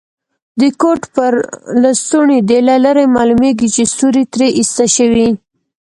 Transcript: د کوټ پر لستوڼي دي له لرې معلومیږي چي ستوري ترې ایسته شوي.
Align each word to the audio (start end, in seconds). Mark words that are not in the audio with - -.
د 0.59 0.61
کوټ 0.81 1.01
پر 1.15 1.33
لستوڼي 1.81 2.39
دي 2.49 2.59
له 2.69 2.75
لرې 2.85 3.05
معلومیږي 3.15 3.67
چي 3.75 3.83
ستوري 3.93 4.23
ترې 4.33 4.47
ایسته 4.59 4.85
شوي. 4.95 5.29